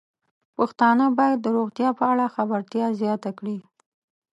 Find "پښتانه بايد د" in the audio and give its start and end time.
0.57-1.47